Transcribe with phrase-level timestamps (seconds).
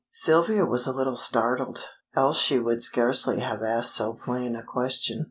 [0.13, 5.19] Sylvia was a little startled, else she would scarcely have asked so plain a question.